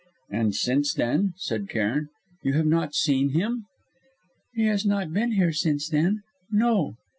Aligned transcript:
"And 0.31 0.55
since 0.55 0.95
then," 0.95 1.35
said 1.37 1.69
Cairn, 1.69 2.07
"you 2.41 2.53
have 2.53 2.65
not 2.65 2.95
seen 2.95 3.33
him?" 3.33 3.65
"He 4.55 4.65
has 4.65 4.83
not 4.83 5.13
been 5.13 5.33
here 5.33 5.53
since 5.53 5.89
then 5.89 6.23
no." 6.49 6.95